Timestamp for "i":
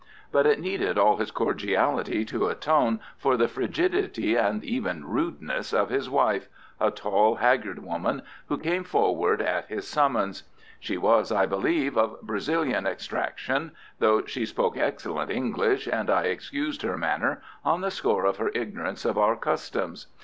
11.31-11.45, 16.09-16.23